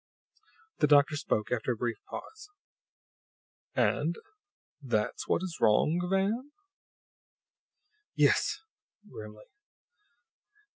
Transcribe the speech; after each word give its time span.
The 0.79 0.87
doctor 0.87 1.15
spoke 1.15 1.51
after 1.51 1.73
a 1.73 1.77
brief 1.77 1.97
pause. 2.09 2.49
"And 3.75 4.15
that's 4.81 5.27
what 5.27 5.43
is 5.43 5.59
wrong, 5.61 5.99
Van?" 6.11 6.53
"Yes," 8.15 8.61
grimly. 9.07 9.45